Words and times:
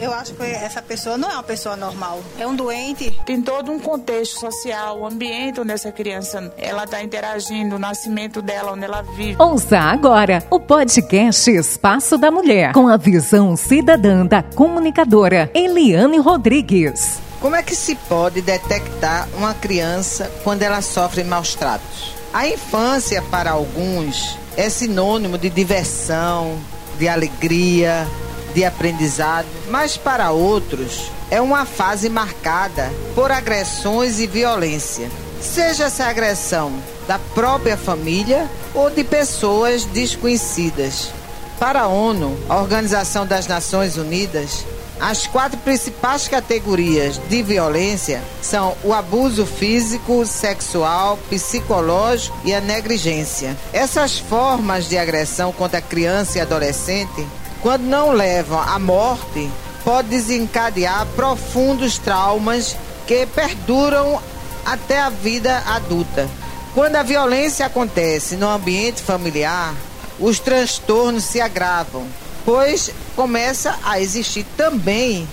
Eu 0.00 0.12
acho 0.12 0.32
que 0.34 0.44
essa 0.44 0.80
pessoa 0.80 1.18
não 1.18 1.28
é 1.28 1.32
uma 1.32 1.42
pessoa 1.42 1.74
normal, 1.74 2.22
é 2.38 2.46
um 2.46 2.54
doente. 2.54 3.10
Tem 3.26 3.42
todo 3.42 3.72
um 3.72 3.80
contexto 3.80 4.38
social, 4.38 5.00
o 5.00 5.04
ambiente 5.04 5.60
onde 5.60 5.72
essa 5.72 5.90
criança 5.90 6.52
ela 6.56 6.84
está 6.84 7.02
interagindo, 7.02 7.74
o 7.74 7.78
nascimento 7.80 8.40
dela, 8.40 8.74
onde 8.74 8.84
ela 8.84 9.02
vive. 9.02 9.34
Ouça 9.40 9.76
agora 9.76 10.44
o 10.50 10.60
podcast 10.60 11.50
Espaço 11.50 12.16
da 12.16 12.30
Mulher, 12.30 12.72
com 12.74 12.86
a 12.86 12.96
visão 12.96 13.56
cidadã 13.56 14.24
da 14.24 14.40
comunicadora 14.40 15.50
Eliane 15.52 16.18
Rodrigues. 16.18 17.18
Como 17.40 17.56
é 17.56 17.62
que 17.64 17.74
se 17.74 17.96
pode 17.96 18.40
detectar 18.40 19.28
uma 19.36 19.52
criança 19.52 20.30
quando 20.44 20.62
ela 20.62 20.80
sofre 20.80 21.24
maus 21.24 21.56
tratos? 21.56 22.14
A 22.32 22.46
infância, 22.46 23.20
para 23.20 23.50
alguns, 23.50 24.38
é 24.56 24.70
sinônimo 24.70 25.36
de 25.36 25.50
diversão, 25.50 26.56
de 26.96 27.08
alegria, 27.08 28.06
de 28.54 28.64
aprendizado, 28.64 29.46
mas 29.68 29.96
para 29.96 30.30
outros 30.30 31.10
é 31.30 31.40
uma 31.40 31.64
fase 31.64 32.08
marcada 32.08 32.90
por 33.14 33.30
agressões 33.30 34.18
e 34.18 34.26
violência. 34.26 35.10
Seja 35.40 35.84
essa 35.84 36.06
agressão 36.06 36.72
da 37.06 37.18
própria 37.18 37.76
família 37.76 38.48
ou 38.74 38.90
de 38.90 39.04
pessoas 39.04 39.84
desconhecidas. 39.84 41.10
Para 41.58 41.82
a 41.82 41.88
ONU, 41.88 42.38
a 42.48 42.56
Organização 42.56 43.26
das 43.26 43.46
Nações 43.46 43.96
Unidas, 43.96 44.64
as 45.00 45.26
quatro 45.26 45.58
principais 45.58 46.26
categorias 46.26 47.20
de 47.28 47.42
violência 47.42 48.20
são 48.42 48.76
o 48.82 48.92
abuso 48.92 49.46
físico, 49.46 50.26
sexual, 50.26 51.16
psicológico 51.30 52.36
e 52.44 52.52
a 52.52 52.60
negligência. 52.60 53.56
Essas 53.72 54.18
formas 54.18 54.88
de 54.88 54.98
agressão 54.98 55.52
contra 55.52 55.80
criança 55.80 56.38
e 56.38 56.40
adolescente 56.40 57.26
quando 57.62 57.82
não 57.82 58.12
levam 58.12 58.60
à 58.60 58.78
morte, 58.78 59.50
pode 59.84 60.08
desencadear 60.08 61.06
profundos 61.16 61.98
traumas 61.98 62.76
que 63.06 63.26
perduram 63.26 64.20
até 64.64 65.00
a 65.00 65.08
vida 65.08 65.62
adulta. 65.66 66.28
Quando 66.74 66.96
a 66.96 67.02
violência 67.02 67.66
acontece 67.66 68.36
no 68.36 68.48
ambiente 68.48 69.02
familiar, 69.02 69.74
os 70.20 70.38
transtornos 70.38 71.24
se 71.24 71.40
agravam, 71.40 72.06
pois 72.44 72.90
começa 73.16 73.76
a 73.84 74.00
existir 74.00 74.44
também 74.56 75.26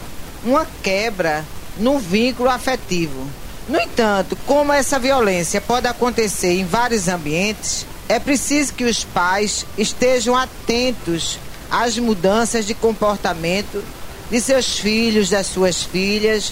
uma 0.43 0.65
quebra 0.81 1.45
no 1.77 1.99
vínculo 1.99 2.49
afetivo. 2.49 3.27
No 3.67 3.79
entanto, 3.79 4.37
como 4.45 4.71
essa 4.71 4.99
violência 4.99 5.59
pode 5.59 5.87
acontecer 5.87 6.53
em 6.53 6.65
vários 6.65 7.07
ambientes, 7.07 7.85
é 8.07 8.19
preciso 8.19 8.73
que 8.73 8.83
os 8.83 9.03
pais 9.03 9.65
estejam 9.77 10.35
atentos 10.35 11.39
as 11.69 11.97
mudanças 11.97 12.65
de 12.65 12.73
comportamento 12.73 13.83
de 14.29 14.41
seus 14.41 14.79
filhos, 14.79 15.29
das 15.29 15.47
suas 15.47 15.83
filhas, 15.83 16.51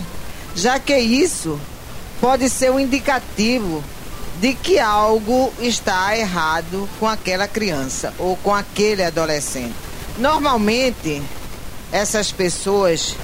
já 0.56 0.80
que 0.80 0.98
isso 0.98 1.60
pode 2.22 2.50
ser 2.50 2.72
um 2.72 2.80
indicativo 2.80 3.84
de 4.40 4.54
que 4.54 4.80
algo 4.80 5.52
está 5.60 6.18
errado 6.18 6.88
com 7.00 7.08
aquela 7.08 7.48
criança 7.48 8.14
ou 8.18 8.36
com 8.38 8.54
aquele 8.54 9.04
adolescente. 9.04 9.74
Normalmente, 10.18 11.22
essas 11.92 12.32
pessoas 12.32 13.16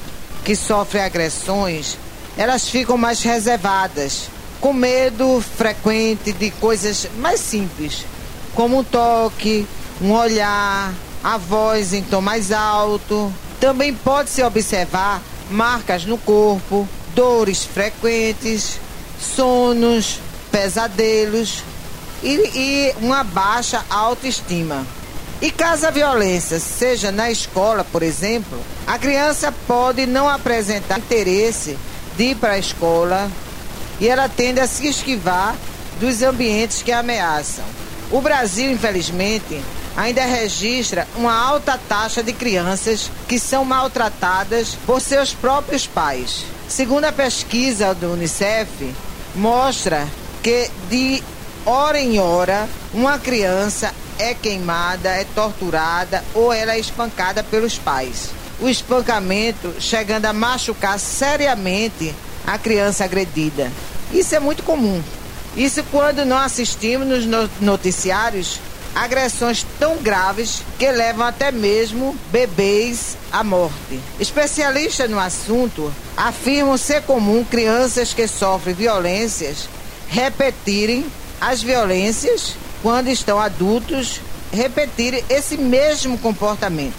que 0.43 0.55
sofrem 0.55 1.03
agressões, 1.03 1.97
elas 2.37 2.69
ficam 2.69 2.97
mais 2.97 3.21
reservadas, 3.21 4.29
com 4.61 4.73
medo 4.73 5.41
frequente 5.57 6.31
de 6.31 6.51
coisas 6.51 7.07
mais 7.17 7.39
simples, 7.39 8.05
como 8.53 8.79
um 8.79 8.83
toque, 8.83 9.67
um 10.01 10.11
olhar, 10.11 10.93
a 11.23 11.37
voz 11.37 11.93
em 11.93 12.01
tom 12.03 12.21
mais 12.21 12.51
alto. 12.51 13.33
Também 13.59 13.93
pode-se 13.93 14.41
observar 14.43 15.21
marcas 15.49 16.05
no 16.05 16.17
corpo, 16.17 16.87
dores 17.13 17.63
frequentes, 17.63 18.79
sonos, 19.19 20.19
pesadelos 20.51 21.63
e, 22.23 22.35
e 22.55 22.93
uma 23.01 23.23
baixa 23.23 23.83
autoestima. 23.89 24.85
E 25.41 25.51
caso 25.51 25.87
a 25.87 25.91
violência 25.91 26.59
seja 26.59 27.11
na 27.11 27.31
escola, 27.31 27.85
por 27.85 28.03
exemplo, 28.03 28.59
a 28.85 28.97
criança 28.97 29.53
pode 29.65 30.05
não 30.05 30.27
apresentar 30.27 30.99
interesse 30.99 31.77
de 32.17 32.31
ir 32.31 32.35
para 32.35 32.53
a 32.53 32.59
escola 32.59 33.31
e 34.01 34.07
ela 34.07 34.27
tende 34.27 34.59
a 34.59 34.67
se 34.67 34.87
esquivar 34.87 35.55
dos 35.99 36.21
ambientes 36.21 36.81
que 36.81 36.91
a 36.91 36.99
ameaçam. 36.99 37.63
O 38.11 38.19
Brasil, 38.19 38.69
infelizmente, 38.71 39.61
ainda 39.95 40.23
registra 40.25 41.07
uma 41.15 41.33
alta 41.33 41.79
taxa 41.89 42.23
de 42.23 42.33
crianças 42.33 43.11
que 43.27 43.39
são 43.39 43.65
maltratadas 43.65 44.77
por 44.85 45.01
seus 45.01 45.33
próprios 45.33 45.85
pais. 45.85 46.45
Segundo 46.67 47.05
a 47.05 47.11
pesquisa 47.11 47.93
do 47.93 48.13
Unicef, 48.13 48.93
mostra 49.35 50.07
que 50.43 50.69
de 50.89 51.23
hora 51.65 51.99
em 51.99 52.19
hora 52.19 52.67
uma 52.93 53.19
criança 53.19 53.93
é 54.17 54.33
queimada, 54.33 55.09
é 55.09 55.25
torturada 55.35 56.23
ou 56.33 56.51
ela 56.51 56.73
é 56.73 56.79
espancada 56.79 57.43
pelos 57.43 57.77
pais. 57.77 58.29
O 58.59 58.67
espancamento 58.67 59.73
chegando 59.79 60.25
a 60.25 60.33
machucar 60.33 60.99
seriamente 60.99 62.13
a 62.45 62.57
criança 62.57 63.05
agredida. 63.05 63.71
Isso 64.11 64.35
é 64.35 64.39
muito 64.39 64.63
comum. 64.63 65.01
Isso 65.55 65.83
quando 65.91 66.25
não 66.25 66.37
assistimos 66.37 67.25
nos 67.25 67.49
noticiários 67.59 68.59
agressões 68.95 69.65
tão 69.77 69.97
graves 69.97 70.61
que 70.77 70.91
levam 70.91 71.25
até 71.25 71.51
mesmo 71.51 72.15
bebês 72.31 73.17
à 73.31 73.43
morte. 73.43 73.99
Especialistas 74.19 75.09
no 75.09 75.19
assunto 75.19 75.93
afirmam 76.15 76.77
ser 76.77 77.03
comum 77.03 77.43
crianças 77.43 78.13
que 78.13 78.27
sofrem 78.27 78.75
violências 78.75 79.67
repetirem 80.09 81.05
as 81.39 81.61
violências 81.61 82.55
quando 82.81 83.07
estão 83.07 83.39
adultos, 83.39 84.19
repetirem 84.51 85.23
esse 85.29 85.57
mesmo 85.57 86.17
comportamento. 86.17 86.95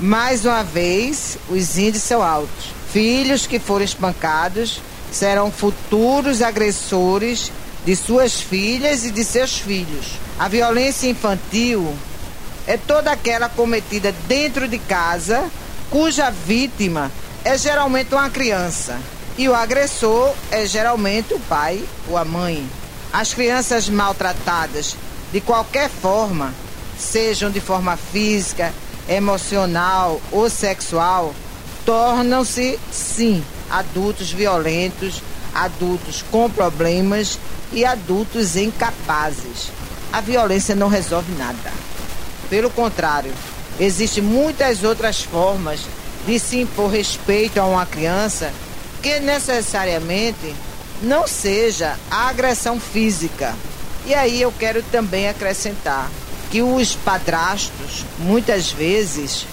Mais 0.00 0.44
uma 0.44 0.64
vez, 0.64 1.38
os 1.48 1.78
índices 1.78 2.08
são 2.08 2.22
altos. 2.22 2.72
Filhos 2.92 3.46
que 3.46 3.58
forem 3.58 3.84
espancados 3.84 4.80
serão 5.12 5.50
futuros 5.50 6.42
agressores 6.42 7.52
de 7.84 7.94
suas 7.94 8.40
filhas 8.40 9.04
e 9.04 9.10
de 9.10 9.24
seus 9.24 9.58
filhos. 9.58 10.18
A 10.38 10.48
violência 10.48 11.08
infantil 11.08 11.94
é 12.66 12.76
toda 12.76 13.12
aquela 13.12 13.48
cometida 13.48 14.12
dentro 14.26 14.66
de 14.66 14.78
casa, 14.78 15.44
cuja 15.90 16.28
vítima 16.30 17.10
é 17.44 17.56
geralmente 17.56 18.14
uma 18.14 18.28
criança 18.28 18.98
e 19.38 19.48
o 19.48 19.54
agressor 19.54 20.34
é 20.50 20.66
geralmente 20.66 21.34
o 21.34 21.40
pai 21.40 21.84
ou 22.08 22.16
a 22.16 22.24
mãe. 22.24 22.68
As 23.12 23.32
crianças 23.32 23.88
maltratadas, 23.88 24.96
de 25.32 25.40
qualquer 25.40 25.88
forma, 25.88 26.52
sejam 26.98 27.48
de 27.48 27.60
forma 27.60 27.96
física, 27.96 28.72
emocional 29.08 30.20
ou 30.32 30.50
sexual, 30.50 31.32
tornam-se, 31.84 32.78
sim, 32.90 33.44
adultos 33.70 34.32
violentos, 34.32 35.22
adultos 35.54 36.24
com 36.28 36.50
problemas 36.50 37.38
e 37.72 37.84
adultos 37.84 38.56
incapazes. 38.56 39.70
A 40.14 40.20
violência 40.20 40.76
não 40.76 40.86
resolve 40.86 41.32
nada. 41.32 41.72
Pelo 42.48 42.70
contrário, 42.70 43.32
existem 43.80 44.22
muitas 44.22 44.84
outras 44.84 45.22
formas 45.22 45.80
de 46.24 46.38
se 46.38 46.60
impor 46.60 46.88
respeito 46.88 47.58
a 47.58 47.64
uma 47.64 47.84
criança 47.84 48.52
que 49.02 49.18
necessariamente 49.18 50.54
não 51.02 51.26
seja 51.26 51.96
a 52.08 52.28
agressão 52.28 52.78
física. 52.78 53.56
E 54.06 54.14
aí 54.14 54.40
eu 54.40 54.52
quero 54.56 54.84
também 54.84 55.28
acrescentar 55.28 56.08
que 56.48 56.62
os 56.62 56.94
padrastos, 56.94 58.04
muitas 58.16 58.70
vezes, 58.70 59.48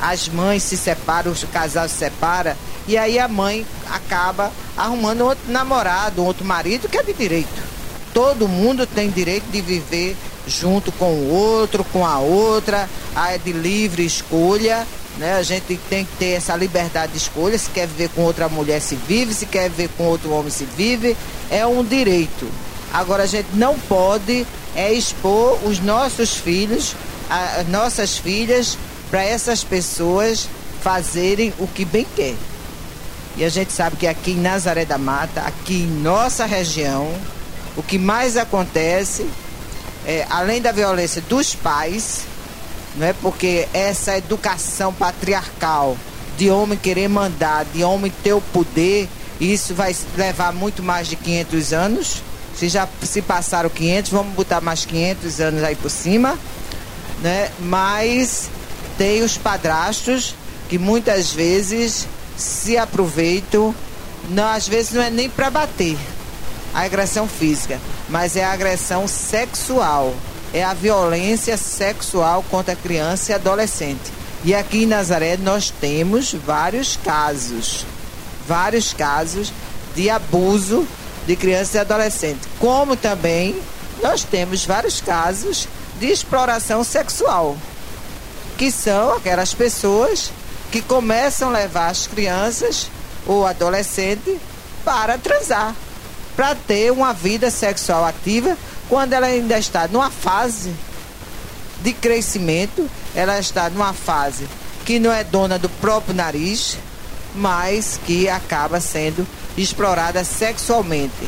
as 0.00 0.28
mães 0.28 0.64
se 0.64 0.76
separam, 0.76 1.30
o 1.30 1.46
casal 1.46 1.88
se 1.88 1.94
separa, 1.94 2.56
e 2.88 2.98
aí 2.98 3.20
a 3.20 3.28
mãe 3.28 3.64
acaba 3.88 4.50
arrumando 4.76 5.20
outro 5.20 5.44
namorado, 5.46 6.24
outro 6.24 6.44
marido 6.44 6.88
que 6.88 6.98
é 6.98 7.04
de 7.04 7.12
direito. 7.12 7.71
Todo 8.12 8.48
mundo 8.48 8.86
tem 8.86 9.10
direito 9.10 9.44
de 9.50 9.60
viver 9.60 10.16
junto 10.46 10.92
com 10.92 11.12
o 11.12 11.30
outro, 11.30 11.84
com 11.84 12.06
a 12.06 12.18
outra, 12.18 12.88
é 13.16 13.38
de 13.38 13.52
livre 13.52 14.04
escolha. 14.04 14.86
Né? 15.18 15.34
A 15.34 15.42
gente 15.42 15.78
tem 15.88 16.04
que 16.04 16.16
ter 16.16 16.32
essa 16.32 16.56
liberdade 16.56 17.12
de 17.12 17.18
escolha. 17.18 17.58
Se 17.58 17.70
quer 17.70 17.86
viver 17.86 18.10
com 18.10 18.22
outra 18.22 18.48
mulher, 18.48 18.80
se 18.80 18.94
vive. 18.94 19.34
Se 19.34 19.46
quer 19.46 19.68
viver 19.70 19.90
com 19.96 20.04
outro 20.04 20.30
homem, 20.30 20.50
se 20.50 20.64
vive. 20.64 21.16
É 21.50 21.66
um 21.66 21.84
direito. 21.84 22.48
Agora, 22.92 23.22
a 23.22 23.26
gente 23.26 23.48
não 23.54 23.78
pode 23.78 24.46
é 24.74 24.92
expor 24.92 25.58
os 25.64 25.80
nossos 25.80 26.34
filhos, 26.34 26.94
as 27.28 27.68
nossas 27.68 28.16
filhas, 28.16 28.78
para 29.10 29.22
essas 29.22 29.62
pessoas 29.62 30.48
fazerem 30.82 31.52
o 31.58 31.66
que 31.66 31.84
bem 31.84 32.06
quer. 32.16 32.34
E 33.36 33.44
a 33.44 33.48
gente 33.48 33.72
sabe 33.72 33.96
que 33.96 34.06
aqui 34.06 34.32
em 34.32 34.40
Nazaré 34.40 34.84
da 34.84 34.98
Mata, 34.98 35.42
aqui 35.42 35.74
em 35.74 36.02
nossa 36.02 36.44
região, 36.44 37.14
o 37.76 37.82
que 37.82 37.98
mais 37.98 38.36
acontece, 38.36 39.26
é, 40.06 40.26
além 40.28 40.60
da 40.60 40.72
violência 40.72 41.22
dos 41.22 41.54
pais, 41.54 42.22
não 42.96 43.06
é 43.06 43.12
porque 43.14 43.66
essa 43.72 44.16
educação 44.16 44.92
patriarcal 44.92 45.96
de 46.36 46.50
homem 46.50 46.78
querer 46.78 47.08
mandar, 47.08 47.64
de 47.64 47.82
homem 47.82 48.12
ter 48.22 48.34
o 48.34 48.40
poder, 48.40 49.08
isso 49.40 49.74
vai 49.74 49.94
levar 50.16 50.52
muito 50.52 50.82
mais 50.82 51.08
de 51.08 51.16
500 51.16 51.72
anos. 51.72 52.22
Se 52.54 52.68
já 52.68 52.86
se 53.02 53.22
passaram 53.22 53.70
500, 53.70 54.10
vamos 54.10 54.34
botar 54.34 54.60
mais 54.60 54.84
500 54.84 55.40
anos 55.40 55.64
aí 55.64 55.74
por 55.74 55.90
cima, 55.90 56.38
né? 57.22 57.50
Mas 57.58 58.50
tem 58.98 59.22
os 59.22 59.38
padrastos 59.38 60.34
que 60.68 60.78
muitas 60.78 61.32
vezes 61.32 62.06
se 62.36 62.76
aproveitam, 62.76 63.74
não, 64.28 64.48
às 64.48 64.68
vezes 64.68 64.92
não 64.92 65.02
é 65.02 65.10
nem 65.10 65.30
para 65.30 65.50
bater 65.50 65.96
a 66.74 66.82
agressão 66.82 67.28
física, 67.28 67.80
mas 68.08 68.36
é 68.36 68.44
a 68.44 68.52
agressão 68.52 69.06
sexual, 69.06 70.14
é 70.52 70.62
a 70.62 70.74
violência 70.74 71.56
sexual 71.56 72.44
contra 72.50 72.76
criança 72.76 73.32
e 73.32 73.34
adolescente. 73.34 74.12
E 74.44 74.54
aqui 74.54 74.84
em 74.84 74.86
Nazaré 74.86 75.36
nós 75.36 75.70
temos 75.70 76.32
vários 76.32 76.96
casos, 76.96 77.86
vários 78.46 78.92
casos 78.92 79.52
de 79.94 80.10
abuso 80.10 80.86
de 81.26 81.36
criança 81.36 81.76
e 81.76 81.80
adolescente, 81.80 82.40
como 82.58 82.96
também 82.96 83.54
nós 84.02 84.24
temos 84.24 84.64
vários 84.64 85.00
casos 85.00 85.68
de 86.00 86.06
exploração 86.06 86.82
sexual, 86.82 87.56
que 88.58 88.72
são 88.72 89.14
aquelas 89.14 89.54
pessoas 89.54 90.32
que 90.72 90.82
começam 90.82 91.50
a 91.50 91.52
levar 91.52 91.90
as 91.90 92.06
crianças 92.06 92.90
ou 93.26 93.46
adolescente 93.46 94.38
para 94.84 95.16
transar, 95.18 95.74
para 96.36 96.54
ter 96.54 96.90
uma 96.90 97.12
vida 97.12 97.50
sexual 97.50 98.04
ativa 98.04 98.56
quando 98.88 99.12
ela 99.12 99.26
ainda 99.26 99.58
está 99.58 99.88
numa 99.88 100.10
fase 100.10 100.72
de 101.82 101.92
crescimento, 101.92 102.88
ela 103.14 103.38
está 103.38 103.68
numa 103.68 103.92
fase 103.92 104.46
que 104.84 104.98
não 104.98 105.12
é 105.12 105.24
dona 105.24 105.58
do 105.58 105.68
próprio 105.68 106.14
nariz, 106.14 106.78
mas 107.34 107.98
que 108.04 108.28
acaba 108.28 108.80
sendo 108.80 109.26
explorada 109.56 110.24
sexualmente. 110.24 111.26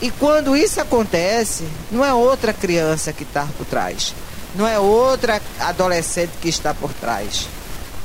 E 0.00 0.10
quando 0.10 0.56
isso 0.56 0.80
acontece, 0.80 1.64
não 1.90 2.04
é 2.04 2.12
outra 2.12 2.52
criança 2.52 3.12
que 3.12 3.22
está 3.22 3.46
por 3.56 3.66
trás, 3.66 4.14
não 4.54 4.66
é 4.66 4.78
outra 4.78 5.40
adolescente 5.60 6.32
que 6.40 6.48
está 6.48 6.74
por 6.74 6.92
trás. 6.92 7.48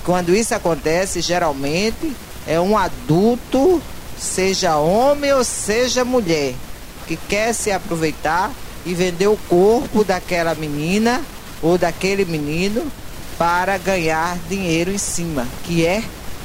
Quando 0.03 0.33
isso 0.33 0.55
acontece, 0.55 1.21
geralmente 1.21 2.15
é 2.47 2.59
um 2.59 2.77
adulto, 2.77 3.81
seja 4.21 4.77
homem 4.77 5.33
ou 5.33 5.44
seja 5.44 6.06
mulher, 6.06 6.53
que 7.07 7.18
quer 7.18 7.53
se 7.53 7.71
aproveitar 7.71 8.51
e 8.85 8.94
vender 8.94 9.27
o 9.27 9.38
corpo 9.50 10.03
daquela 10.03 10.53
menina 10.53 11.21
ou 11.62 11.77
daquele 11.77 12.23
menino 12.25 12.89
para 13.38 13.77
ganhar 13.77 14.38
dinheiro 14.47 14.91
em 14.91 14.97
cima, 14.97 15.47
que 15.63 15.85
é 15.85 16.03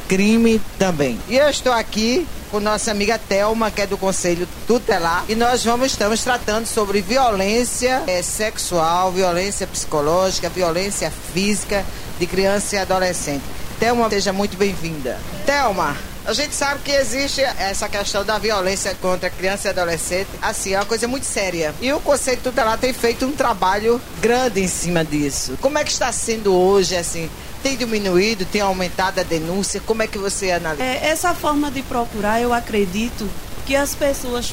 crime 0.09 0.61
também. 0.79 1.19
E 1.29 1.37
eu 1.37 1.49
estou 1.49 1.73
aqui 1.73 2.27
com 2.51 2.61
nossa 2.61 2.91
amiga 2.91 3.19
Telma, 3.19 3.71
que 3.71 3.83
é 3.83 3.87
do 3.87 3.99
Conselho 3.99 4.49
Tutelar, 4.67 5.25
e 5.29 5.35
nós 5.35 5.65
vamos 5.65 5.93
estamos 5.93 6.23
tratando 6.23 6.67
sobre 6.67 7.03
violência 7.03 8.03
é, 8.07 8.23
sexual, 8.23 9.13
violência 9.13 9.67
psicológica, 9.67 10.49
violência 10.49 11.13
física 11.35 11.85
de 12.19 12.27
criança 12.27 12.77
e 12.77 12.79
adolescente. 12.79 13.43
Telma, 13.79 14.09
seja 14.09 14.33
muito 14.33 14.57
bem-vinda. 14.57 15.19
Telma, 15.45 15.97
a 16.27 16.33
gente 16.33 16.57
sabe 16.57 16.81
que 16.83 16.91
existe 16.91 17.41
essa 17.41 17.89
questão 17.89 18.25
da 18.25 18.37
violência 18.37 18.93
contra 19.01 19.31
criança 19.31 19.69
e 19.69 19.71
adolescente, 19.71 20.29
assim, 20.43 20.75
é 20.75 20.79
uma 20.79 20.85
coisa 20.85 21.07
muito 21.07 21.25
séria. 21.25 21.73
E 21.81 21.93
o 21.93 22.01
Conselho 22.01 22.41
Tutelar 22.43 22.77
tem 22.79 22.93
feito 22.93 23.25
um 23.25 23.31
trabalho 23.31 24.01
grande 24.21 24.61
em 24.61 24.67
cima 24.67 25.05
disso. 25.05 25.57
Como 25.61 25.79
é 25.79 25.85
que 25.85 25.93
está 25.93 26.11
sendo 26.11 26.53
hoje, 26.53 26.97
assim? 26.97 27.31
Tem 27.63 27.77
diminuído, 27.77 28.45
tem 28.45 28.61
aumentado 28.61 29.21
a 29.21 29.23
denúncia? 29.23 29.81
Como 29.87 30.03
é 30.03 30.09
que 30.09 30.19
você 30.19 30.51
analisa? 30.51 30.83
É, 30.83 31.07
essa 31.07 31.33
forma 31.33 31.71
de 31.71 31.83
procurar, 31.83 32.41
eu 32.41 32.53
acredito 32.53 33.31
que 33.65 33.77
as 33.77 33.95
pessoas 33.95 34.53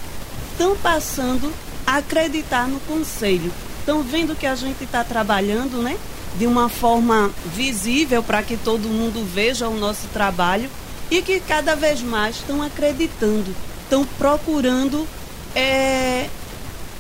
estão 0.52 0.75
passando 0.78 1.52
a 1.88 1.98
acreditar 1.98 2.68
no 2.68 2.80
conselho. 2.81 3.52
Estão 3.80 4.04
vendo 4.04 4.36
que 4.36 4.46
a 4.46 4.54
gente 4.54 4.84
está 4.84 5.04
trabalhando, 5.04 5.81
né? 5.81 5.98
De 6.38 6.46
uma 6.46 6.70
forma 6.70 7.31
visível 7.48 8.22
para 8.22 8.44
que 8.44 8.58
todo 8.58 8.88
mundo 8.88 9.25
veja 9.25 9.68
o 9.68 9.75
nosso 9.75 10.08
trabalho 10.14 10.70
e 11.13 11.21
que 11.21 11.39
cada 11.39 11.75
vez 11.75 12.01
mais 12.01 12.38
estão 12.38 12.63
acreditando, 12.63 13.56
estão 13.83 14.04
procurando 14.18 15.07
é, 15.56 16.27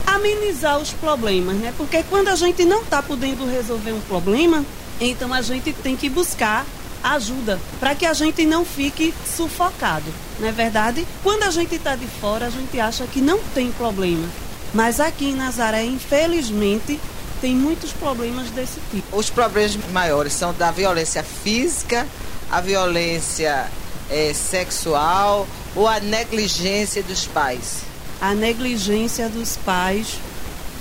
amenizar 0.05 0.77
os 0.77 0.91
problemas, 0.91 1.55
né? 1.55 1.73
Porque 1.75 2.03
quando 2.03 2.27
a 2.27 2.35
gente 2.35 2.63
não 2.63 2.83
está 2.83 3.01
podendo 3.01 3.43
resolver 3.49 3.91
um 3.91 3.99
problema, 4.01 4.63
então 5.01 5.33
a 5.33 5.41
gente 5.41 5.73
tem 5.73 5.95
que 5.95 6.09
buscar 6.09 6.63
ajuda 7.03 7.59
para 7.79 7.95
que 7.95 8.05
a 8.05 8.13
gente 8.13 8.45
não 8.45 8.63
fique 8.63 9.11
sufocado, 9.35 10.13
não 10.39 10.47
é 10.47 10.51
verdade? 10.51 11.07
Quando 11.23 11.41
a 11.41 11.49
gente 11.49 11.73
está 11.73 11.95
de 11.95 12.05
fora, 12.05 12.45
a 12.45 12.49
gente 12.51 12.79
acha 12.79 13.07
que 13.07 13.19
não 13.19 13.39
tem 13.55 13.71
problema, 13.71 14.29
mas 14.75 14.99
aqui 14.99 15.31
em 15.31 15.35
Nazaré, 15.35 15.85
infelizmente, 15.85 16.99
tem 17.41 17.55
muitos 17.55 17.91
problemas 17.91 18.51
desse 18.51 18.79
tipo. 18.91 19.17
Os 19.17 19.31
problemas 19.31 19.75
maiores 19.91 20.33
são 20.33 20.53
da 20.53 20.69
violência 20.69 21.23
física, 21.23 22.07
a 22.51 22.61
violência 22.61 23.67
é, 24.09 24.33
sexual 24.33 25.47
ou 25.75 25.87
a 25.87 25.99
negligência 25.99 27.03
dos 27.03 27.25
pais? 27.25 27.81
A 28.21 28.33
negligência 28.33 29.27
dos 29.29 29.57
pais, 29.57 30.19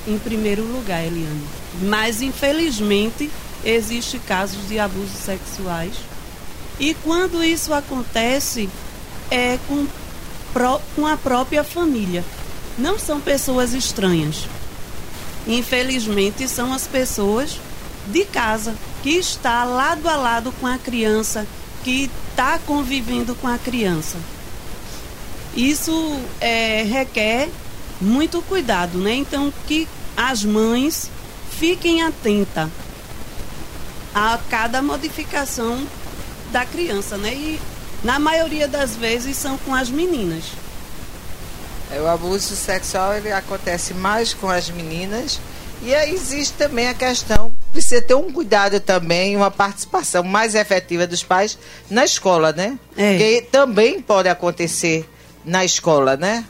em 0.07 0.19
primeiro 0.19 0.63
lugar, 0.63 1.05
Eliane. 1.05 1.47
Mas, 1.83 2.23
infelizmente, 2.23 3.31
existe 3.65 4.19
casos 4.19 4.69
de 4.69 4.79
abusos 4.79 5.19
sexuais. 5.19 5.95
E 6.79 6.95
quando 6.95 7.43
isso 7.43 7.73
acontece, 7.73 8.69
é 9.31 9.59
com, 9.67 9.87
com 10.95 11.07
a 11.07 11.17
própria 11.17 11.65
família. 11.65 12.25
Não 12.77 12.99
são 12.99 13.21
pessoas 13.21 13.73
estranhas. 13.73 14.47
Infelizmente, 15.47 16.49
são 16.49 16.73
as 16.73 16.87
pessoas 16.87 17.59
de 18.07 18.25
casa 18.25 18.75
que 19.03 19.11
está 19.11 19.65
lado 19.65 20.09
a 20.09 20.17
lado 20.17 20.53
com 20.61 20.67
a 20.67 20.79
criança, 20.79 21.47
que 21.83 22.11
está 22.31 22.59
convivendo 22.59 23.35
com 23.35 23.49
a 23.49 23.59
criança. 23.59 24.17
Isso 25.55 26.21
é, 26.41 26.83
requer 26.83 27.49
muito 28.01 28.41
cuidado, 28.43 28.99
né? 28.99 29.15
Então 29.15 29.53
que 29.67 29.87
as 30.17 30.45
mães 30.45 31.11
fiquem 31.59 32.03
atentas 32.03 32.69
a 34.15 34.39
cada 34.51 34.83
modificação 34.83 35.87
da 36.51 36.65
criança, 36.65 37.17
né? 37.17 37.33
E 37.33 37.61
na 38.03 38.19
maioria 38.19 38.67
das 38.67 38.97
vezes 38.97 39.37
são 39.37 39.57
com 39.59 39.75
as 39.75 39.89
meninas. 39.89 40.45
É, 41.91 42.01
o 42.01 42.09
abuso 42.09 42.57
sexual 42.57 43.15
ele 43.15 43.31
acontece 43.31 43.95
mais 43.95 44.33
com 44.33 44.49
as 44.49 44.71
meninas 44.71 45.39
e 45.83 45.93
existe 45.93 46.55
também 46.55 46.89
a 46.89 46.95
questão, 46.95 47.55
precisa 47.73 48.03
ter 48.03 48.15
um 48.15 48.31
cuidado 48.31 48.79
também, 48.79 49.37
uma 49.37 49.51
participação 49.51 50.23
mais 50.23 50.55
efetiva 50.55 51.07
dos 51.07 51.23
pais 51.23 51.59
na 51.91 52.05
escola, 52.05 52.53
né? 52.53 52.79
É. 52.97 53.17
Que 53.17 53.43
também 53.51 54.01
pode 54.01 54.29
acontecer 54.29 55.09
na 55.45 55.65
escola, 55.65 56.17
né? 56.17 56.45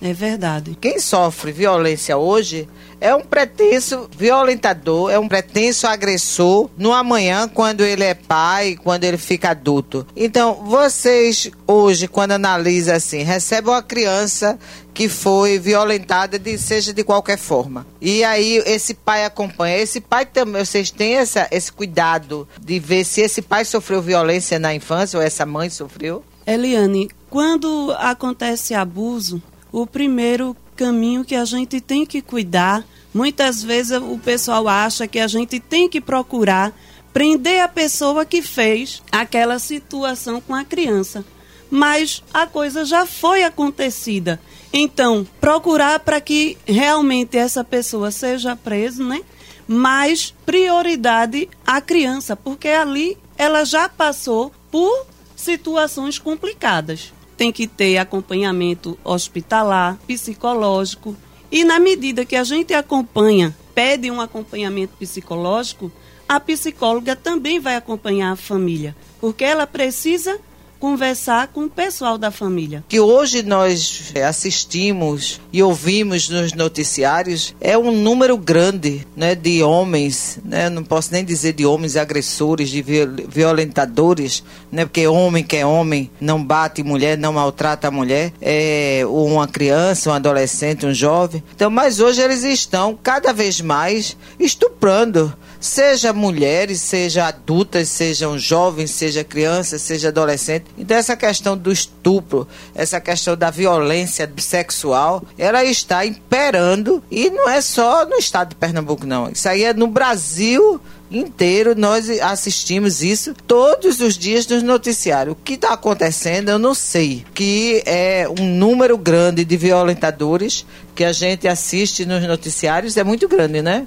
É 0.00 0.12
verdade. 0.12 0.76
Quem 0.80 0.98
sofre 0.98 1.52
violência 1.52 2.16
hoje 2.16 2.68
é 3.00 3.14
um 3.14 3.22
pretenso 3.22 4.08
violentador, 4.16 5.10
é 5.10 5.18
um 5.18 5.28
pretenso 5.28 5.86
agressor 5.86 6.68
no 6.76 6.92
amanhã, 6.92 7.48
quando 7.48 7.82
ele 7.82 8.04
é 8.04 8.14
pai, 8.14 8.76
quando 8.82 9.04
ele 9.04 9.18
fica 9.18 9.50
adulto. 9.50 10.06
Então, 10.14 10.64
vocês 10.66 11.50
hoje, 11.66 12.08
quando 12.08 12.32
analisam 12.32 12.94
assim, 12.94 13.22
recebem 13.22 13.72
uma 13.72 13.82
criança 13.82 14.58
que 14.92 15.08
foi 15.08 15.58
violentada, 15.58 16.38
de, 16.38 16.56
seja 16.56 16.92
de 16.92 17.04
qualquer 17.04 17.36
forma. 17.36 17.86
E 18.00 18.24
aí 18.24 18.62
esse 18.64 18.94
pai 18.94 19.24
acompanha. 19.24 19.76
Esse 19.76 20.00
pai 20.00 20.24
também, 20.24 20.64
vocês 20.64 20.90
têm 20.90 21.16
essa, 21.16 21.46
esse 21.50 21.70
cuidado 21.70 22.48
de 22.58 22.78
ver 22.78 23.04
se 23.04 23.20
esse 23.20 23.42
pai 23.42 23.64
sofreu 23.64 24.00
violência 24.00 24.58
na 24.58 24.74
infância 24.74 25.18
ou 25.18 25.22
essa 25.22 25.44
mãe 25.44 25.68
sofreu? 25.68 26.24
Eliane, 26.46 27.10
quando 27.28 27.94
acontece 27.98 28.72
abuso, 28.72 29.42
o 29.76 29.86
primeiro 29.86 30.56
caminho 30.74 31.22
que 31.22 31.34
a 31.34 31.44
gente 31.44 31.82
tem 31.82 32.06
que 32.06 32.22
cuidar. 32.22 32.82
Muitas 33.12 33.62
vezes 33.62 34.00
o 34.00 34.16
pessoal 34.16 34.66
acha 34.66 35.06
que 35.06 35.18
a 35.18 35.26
gente 35.26 35.60
tem 35.60 35.86
que 35.86 36.00
procurar 36.00 36.72
prender 37.12 37.60
a 37.60 37.68
pessoa 37.68 38.24
que 38.24 38.40
fez 38.40 39.02
aquela 39.12 39.58
situação 39.58 40.40
com 40.40 40.54
a 40.54 40.64
criança. 40.64 41.22
Mas 41.70 42.22
a 42.32 42.46
coisa 42.46 42.86
já 42.86 43.04
foi 43.04 43.44
acontecida. 43.44 44.40
Então, 44.72 45.26
procurar 45.42 46.00
para 46.00 46.22
que 46.22 46.56
realmente 46.64 47.36
essa 47.36 47.62
pessoa 47.62 48.10
seja 48.10 48.56
presa, 48.56 49.04
né? 49.04 49.20
Mas 49.68 50.34
prioridade 50.46 51.50
à 51.66 51.82
criança, 51.82 52.34
porque 52.34 52.68
ali 52.68 53.18
ela 53.36 53.62
já 53.62 53.90
passou 53.90 54.50
por 54.70 55.06
situações 55.36 56.18
complicadas 56.18 57.12
tem 57.36 57.52
que 57.52 57.66
ter 57.66 57.98
acompanhamento 57.98 58.98
hospitalar, 59.04 59.98
psicológico. 60.06 61.16
E 61.50 61.64
na 61.64 61.78
medida 61.78 62.24
que 62.24 62.34
a 62.34 62.44
gente 62.44 62.74
acompanha, 62.74 63.54
pede 63.74 64.10
um 64.10 64.20
acompanhamento 64.20 64.94
psicológico, 64.98 65.92
a 66.28 66.40
psicóloga 66.40 67.14
também 67.14 67.60
vai 67.60 67.76
acompanhar 67.76 68.32
a 68.32 68.36
família, 68.36 68.96
porque 69.20 69.44
ela 69.44 69.66
precisa 69.66 70.40
conversar 70.78 71.48
com 71.48 71.64
o 71.64 71.70
pessoal 71.70 72.18
da 72.18 72.30
família. 72.30 72.84
Que 72.88 73.00
hoje 73.00 73.42
nós 73.42 74.12
assistimos 74.26 75.40
e 75.52 75.62
ouvimos 75.62 76.28
nos 76.28 76.52
noticiários 76.52 77.54
é 77.60 77.76
um 77.76 77.90
número 77.90 78.36
grande 78.36 79.06
né, 79.16 79.34
de 79.34 79.62
homens, 79.62 80.38
né, 80.44 80.68
não 80.68 80.84
posso 80.84 81.12
nem 81.12 81.24
dizer 81.24 81.52
de 81.52 81.66
homens 81.66 81.96
agressores, 81.96 82.68
de 82.68 82.82
violentadores, 82.82 84.42
né, 84.70 84.84
porque 84.84 85.06
homem 85.06 85.42
que 85.42 85.56
é 85.56 85.66
homem 85.66 86.10
não 86.20 86.42
bate 86.42 86.82
mulher, 86.82 87.16
não 87.16 87.32
maltrata 87.32 87.88
a 87.88 87.90
mulher, 87.90 88.32
é 88.40 89.02
uma 89.06 89.46
criança, 89.46 90.10
um 90.10 90.12
adolescente, 90.12 90.86
um 90.86 90.94
jovem. 90.94 91.42
Então, 91.54 91.70
mas 91.70 92.00
hoje 92.00 92.20
eles 92.20 92.42
estão 92.42 92.98
cada 93.02 93.32
vez 93.32 93.60
mais 93.60 94.16
estuprando 94.38 95.32
seja 95.66 96.12
mulheres, 96.12 96.80
seja 96.80 97.26
adultas, 97.26 97.88
sejam 97.88 98.38
jovens, 98.38 98.90
seja 98.90 99.24
crianças, 99.24 99.82
seja 99.82 100.08
adolescentes. 100.08 100.72
Então 100.78 100.96
essa 100.96 101.16
questão 101.16 101.56
do 101.56 101.72
estupro, 101.72 102.46
essa 102.74 103.00
questão 103.00 103.36
da 103.36 103.50
violência 103.50 104.30
sexual, 104.38 105.22
ela 105.36 105.64
está 105.64 106.06
imperando 106.06 107.02
e 107.10 107.30
não 107.30 107.48
é 107.48 107.60
só 107.60 108.06
no 108.06 108.16
estado 108.16 108.50
de 108.50 108.54
Pernambuco 108.54 109.06
não. 109.06 109.28
Isso 109.28 109.48
aí 109.48 109.64
é 109.64 109.74
no 109.74 109.86
Brasil 109.86 110.80
inteiro 111.10 111.74
nós 111.76 112.10
assistimos 112.20 113.02
isso 113.02 113.32
todos 113.46 114.00
os 114.00 114.16
dias 114.16 114.46
nos 114.46 114.62
noticiários. 114.62 115.34
O 115.34 115.38
que 115.42 115.54
está 115.54 115.72
acontecendo 115.72 116.50
eu 116.50 116.58
não 116.58 116.74
sei. 116.74 117.24
Que 117.34 117.82
é 117.86 118.26
um 118.28 118.44
número 118.56 118.96
grande 118.96 119.44
de 119.44 119.56
violentadores 119.56 120.64
que 120.94 121.04
a 121.04 121.12
gente 121.12 121.46
assiste 121.46 122.06
nos 122.06 122.22
noticiários 122.26 122.96
é 122.96 123.04
muito 123.04 123.28
grande, 123.28 123.60
né? 123.62 123.86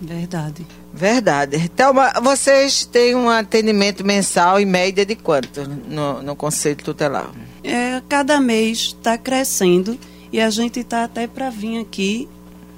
Verdade. 0.00 0.66
Verdade. 0.92 1.56
Então, 1.56 1.92
vocês 2.22 2.84
têm 2.86 3.14
um 3.14 3.28
atendimento 3.28 4.04
mensal 4.04 4.58
em 4.58 4.64
média 4.64 5.04
de 5.04 5.14
quanto 5.14 5.68
no, 5.68 6.22
no 6.22 6.34
Conselho 6.34 6.76
Tutelar? 6.76 7.30
É, 7.62 8.00
cada 8.08 8.40
mês 8.40 8.94
está 8.98 9.18
crescendo 9.18 9.98
e 10.32 10.40
a 10.40 10.48
gente 10.48 10.80
está 10.80 11.04
até 11.04 11.26
para 11.26 11.50
vir 11.50 11.78
aqui, 11.78 12.28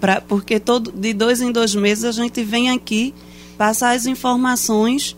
pra, 0.01 0.21
porque 0.21 0.59
todo, 0.59 0.91
de 0.91 1.13
dois 1.13 1.41
em 1.41 1.53
dois 1.53 1.75
meses 1.75 2.05
a 2.05 2.13
gente 2.13 2.43
vem 2.43 2.71
aqui 2.71 3.15
passar 3.57 3.93
as 3.93 4.07
informações 4.07 5.17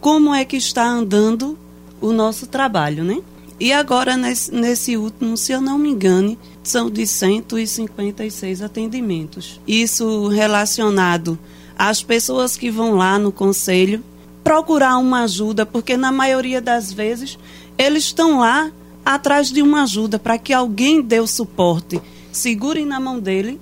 como 0.00 0.34
é 0.34 0.44
que 0.44 0.56
está 0.56 0.84
andando 0.84 1.58
o 2.00 2.12
nosso 2.12 2.46
trabalho, 2.46 3.04
né? 3.04 3.18
E 3.60 3.74
agora, 3.74 4.16
nesse, 4.16 4.52
nesse 4.54 4.96
último, 4.96 5.36
se 5.36 5.52
eu 5.52 5.60
não 5.60 5.76
me 5.76 5.90
engane, 5.90 6.38
são 6.62 6.90
de 6.90 7.06
156 7.06 8.62
atendimentos. 8.62 9.60
Isso 9.68 10.28
relacionado 10.28 11.38
às 11.76 12.02
pessoas 12.02 12.56
que 12.56 12.70
vão 12.70 12.94
lá 12.94 13.18
no 13.18 13.30
conselho 13.30 14.02
procurar 14.42 14.96
uma 14.96 15.24
ajuda, 15.24 15.66
porque 15.66 15.94
na 15.94 16.10
maioria 16.10 16.60
das 16.60 16.90
vezes 16.90 17.38
eles 17.76 18.04
estão 18.04 18.40
lá 18.40 18.72
atrás 19.04 19.50
de 19.50 19.60
uma 19.60 19.82
ajuda 19.82 20.18
para 20.18 20.38
que 20.38 20.54
alguém 20.54 21.02
dê 21.02 21.20
o 21.20 21.26
suporte, 21.26 22.00
segure 22.32 22.84
na 22.86 22.98
mão 22.98 23.20
dele 23.20 23.60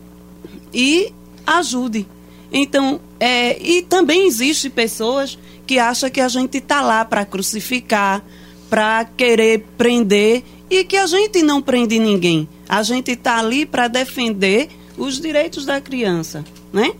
e 0.72 1.12
ajude. 1.44 2.06
Então, 2.52 3.00
é, 3.18 3.60
e 3.60 3.82
também 3.82 4.26
existe 4.26 4.70
pessoas 4.70 5.36
que 5.66 5.78
acham 5.78 6.08
que 6.08 6.20
a 6.20 6.28
gente 6.28 6.58
está 6.58 6.80
lá 6.80 7.04
para 7.04 7.24
crucificar, 7.24 8.24
para 8.68 9.04
querer 9.04 9.64
prender 9.76 10.44
e 10.70 10.84
que 10.84 10.96
a 10.96 11.06
gente 11.06 11.42
não 11.42 11.62
prende 11.62 11.98
ninguém. 11.98 12.48
A 12.68 12.82
gente 12.82 13.12
está 13.12 13.38
ali 13.38 13.64
para 13.64 13.88
defender 13.88 14.68
os 14.96 15.20
direitos 15.20 15.64
da 15.64 15.80
criança, 15.80 16.44
né? 16.72 16.92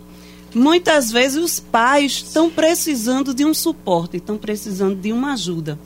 Muitas 0.54 1.10
vezes 1.10 1.42
os 1.42 1.60
pais 1.60 2.12
estão 2.12 2.48
precisando 2.48 3.34
de 3.34 3.44
um 3.44 3.52
suporte, 3.52 4.16
estão 4.16 4.38
precisando 4.38 4.96
de 4.96 5.12
uma 5.12 5.34
ajuda. 5.34 5.78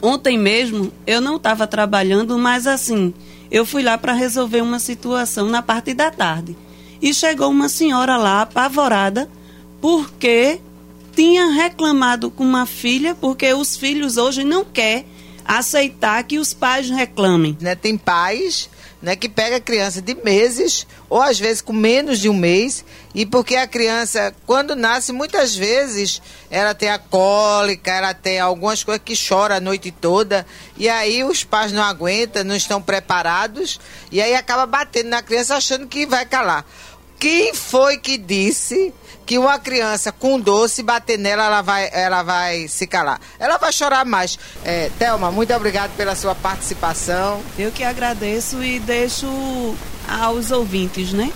Ontem 0.00 0.38
mesmo 0.38 0.92
eu 1.06 1.20
não 1.20 1.36
estava 1.36 1.66
trabalhando, 1.66 2.38
mas 2.38 2.66
assim, 2.66 3.12
eu 3.50 3.66
fui 3.66 3.82
lá 3.82 3.98
para 3.98 4.12
resolver 4.12 4.60
uma 4.60 4.78
situação 4.78 5.48
na 5.48 5.62
parte 5.62 5.94
da 5.94 6.10
tarde. 6.10 6.56
E 7.02 7.12
chegou 7.12 7.50
uma 7.50 7.68
senhora 7.68 8.16
lá 8.16 8.42
apavorada 8.42 9.28
porque 9.80 10.60
tinha 11.16 11.46
reclamado 11.50 12.30
com 12.30 12.44
uma 12.44 12.66
filha, 12.66 13.14
porque 13.14 13.52
os 13.54 13.74
filhos 13.74 14.18
hoje 14.18 14.44
não 14.44 14.64
querem 14.64 15.06
aceitar 15.46 16.22
que 16.24 16.38
os 16.38 16.52
pais 16.52 16.90
reclamem. 16.90 17.56
Né, 17.58 17.74
tem 17.74 17.96
pais 17.96 18.68
né, 19.00 19.16
que 19.16 19.28
pega 19.28 19.56
a 19.56 19.60
criança 19.60 20.02
de 20.02 20.14
meses 20.14 20.86
ou 21.08 21.22
às 21.22 21.38
vezes 21.38 21.62
com 21.62 21.72
menos 21.72 22.18
de 22.18 22.28
um 22.28 22.34
mês 22.34 22.84
e 23.14 23.24
porque 23.24 23.56
a 23.56 23.66
criança 23.66 24.34
quando 24.44 24.74
nasce 24.74 25.12
muitas 25.12 25.54
vezes 25.54 26.20
ela 26.50 26.74
tem 26.74 26.90
a 26.90 26.98
cólica, 26.98 27.90
ela 27.92 28.12
tem 28.12 28.40
algumas 28.40 28.82
coisas 28.82 29.02
que 29.04 29.14
chora 29.16 29.56
a 29.56 29.60
noite 29.60 29.90
toda 29.90 30.44
e 30.76 30.88
aí 30.88 31.22
os 31.22 31.44
pais 31.44 31.72
não 31.72 31.82
aguentam, 31.82 32.44
não 32.44 32.56
estão 32.56 32.82
preparados 32.82 33.80
e 34.10 34.20
aí 34.20 34.34
acaba 34.34 34.66
batendo 34.66 35.10
na 35.10 35.22
criança 35.22 35.56
achando 35.56 35.86
que 35.86 36.04
vai 36.04 36.26
calar. 36.26 36.66
Quem 37.18 37.54
foi 37.54 37.96
que 37.96 38.18
disse 38.18 38.92
que 39.26 39.36
uma 39.38 39.58
criança 39.58 40.12
com 40.12 40.38
doce 40.38 40.84
bater 40.84 41.18
nela, 41.18 41.46
ela 41.46 41.60
vai, 41.60 41.90
ela 41.92 42.22
vai 42.22 42.68
se 42.68 42.86
calar. 42.86 43.20
Ela 43.40 43.58
vai 43.58 43.72
chorar 43.72 44.06
mais. 44.06 44.38
É, 44.64 44.88
Thelma, 44.98 45.32
muito 45.32 45.52
obrigado 45.52 45.90
pela 45.96 46.14
sua 46.14 46.34
participação. 46.34 47.42
Eu 47.58 47.72
que 47.72 47.82
agradeço 47.82 48.62
e 48.62 48.78
deixo 48.78 49.26
aos 50.08 50.52
ouvintes, 50.52 51.12
né? 51.12 51.32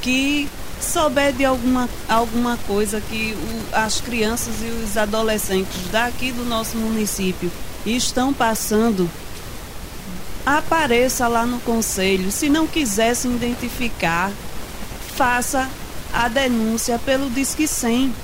Que 0.00 0.48
souber 0.80 1.32
de 1.32 1.44
alguma, 1.44 1.88
alguma 2.08 2.56
coisa 2.68 3.00
que 3.00 3.36
o, 3.36 3.76
as 3.76 4.00
crianças 4.00 4.54
e 4.62 4.66
os 4.66 4.96
adolescentes 4.96 5.90
daqui 5.90 6.30
do 6.30 6.44
nosso 6.44 6.76
município 6.76 7.50
estão 7.84 8.32
passando, 8.32 9.10
apareça 10.46 11.26
lá 11.26 11.44
no 11.44 11.58
conselho. 11.60 12.30
Se 12.30 12.48
não 12.48 12.66
quiser 12.66 13.14
se 13.14 13.26
identificar, 13.26 14.30
faça 15.16 15.68
a 16.14 16.28
denúncia 16.28 16.98
pelo 16.98 17.28
Disque 17.28 17.66
100. 17.66 18.14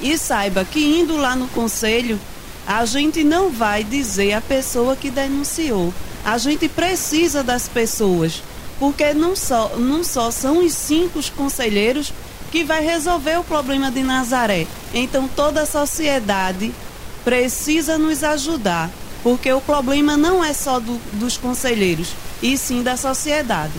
E 0.00 0.16
saiba 0.16 0.64
que 0.64 0.80
indo 0.80 1.16
lá 1.16 1.36
no 1.36 1.46
conselho, 1.48 2.18
a 2.66 2.84
gente 2.84 3.22
não 3.22 3.50
vai 3.50 3.84
dizer 3.84 4.32
a 4.32 4.40
pessoa 4.40 4.96
que 4.96 5.10
denunciou. 5.10 5.92
A 6.24 6.38
gente 6.38 6.68
precisa 6.68 7.42
das 7.42 7.68
pessoas, 7.68 8.42
porque 8.80 9.14
não 9.14 9.36
só, 9.36 9.76
não 9.76 10.02
só 10.02 10.30
são 10.30 10.64
os 10.64 10.72
cinco 10.72 11.20
conselheiros 11.36 12.12
que 12.50 12.64
vai 12.64 12.82
resolver 12.82 13.38
o 13.38 13.44
problema 13.44 13.90
de 13.90 14.02
Nazaré. 14.02 14.66
Então 14.92 15.28
toda 15.28 15.62
a 15.62 15.66
sociedade 15.66 16.72
precisa 17.24 17.98
nos 17.98 18.24
ajudar, 18.24 18.90
porque 19.22 19.52
o 19.52 19.60
problema 19.60 20.16
não 20.16 20.44
é 20.44 20.52
só 20.52 20.80
do, 20.80 20.98
dos 21.12 21.36
conselheiros, 21.36 22.08
e 22.42 22.56
sim 22.56 22.82
da 22.82 22.96
sociedade. 22.96 23.74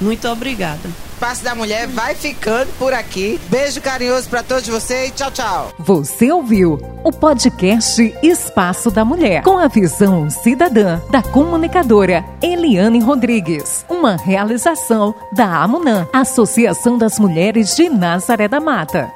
Muito 0.00 0.28
obrigada. 0.28 1.07
Espaço 1.18 1.42
da 1.42 1.52
Mulher 1.52 1.88
vai 1.88 2.14
ficando 2.14 2.68
por 2.78 2.94
aqui. 2.94 3.40
Beijo 3.48 3.80
carinhoso 3.80 4.28
para 4.28 4.40
todos 4.40 4.68
vocês. 4.68 5.10
Tchau, 5.16 5.32
tchau. 5.32 5.72
Você 5.76 6.30
ouviu 6.30 6.78
o 7.02 7.10
podcast 7.10 8.14
Espaço 8.22 8.88
da 8.88 9.04
Mulher, 9.04 9.42
com 9.42 9.58
a 9.58 9.66
visão 9.66 10.30
cidadã 10.30 11.00
da 11.10 11.20
comunicadora 11.20 12.24
Eliane 12.40 13.00
Rodrigues. 13.00 13.84
Uma 13.88 14.14
realização 14.14 15.12
da 15.32 15.60
AMUNAM, 15.60 16.06
Associação 16.12 16.96
das 16.96 17.18
Mulheres 17.18 17.74
de 17.74 17.88
Nazaré 17.90 18.46
da 18.46 18.60
Mata. 18.60 19.10